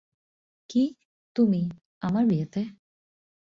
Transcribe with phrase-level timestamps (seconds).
[0.69, 0.83] কী,
[1.35, 1.61] তুমি,
[2.01, 2.61] আমার বিয়েতে?